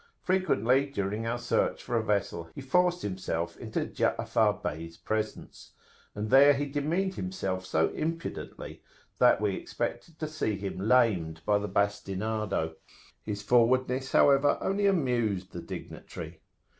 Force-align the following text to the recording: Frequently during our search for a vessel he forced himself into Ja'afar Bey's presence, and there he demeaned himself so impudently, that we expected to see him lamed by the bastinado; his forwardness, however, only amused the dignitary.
Frequently 0.23 0.87
during 0.87 1.27
our 1.27 1.37
search 1.37 1.83
for 1.83 1.95
a 1.95 2.03
vessel 2.03 2.49
he 2.55 2.59
forced 2.61 3.03
himself 3.03 3.55
into 3.57 3.85
Ja'afar 3.85 4.63
Bey's 4.63 4.97
presence, 4.97 5.73
and 6.15 6.31
there 6.31 6.53
he 6.55 6.65
demeaned 6.65 7.13
himself 7.13 7.67
so 7.67 7.89
impudently, 7.89 8.81
that 9.19 9.39
we 9.39 9.53
expected 9.53 10.17
to 10.17 10.27
see 10.27 10.57
him 10.57 10.79
lamed 10.79 11.41
by 11.45 11.59
the 11.59 11.69
bastinado; 11.69 12.77
his 13.21 13.43
forwardness, 13.43 14.11
however, 14.11 14.57
only 14.59 14.87
amused 14.87 15.51
the 15.53 15.61
dignitary. 15.61 16.41